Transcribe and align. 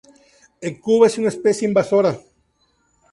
En 0.61 0.79
Cuba 0.79 1.05
es 1.05 1.19
una 1.19 1.27
especie 1.27 1.67
invasora. 1.67 2.19